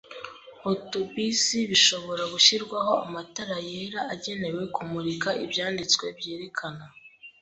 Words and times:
otobisi 0.71 1.57
bishobora 1.71 2.23
gushyirwaho 2.33 2.93
amatara 3.05 3.57
yera 3.69 4.01
agenewe 4.13 4.61
kumurika 4.75 5.29
ibyanditswe 5.45 6.05
byerekana 6.17 6.85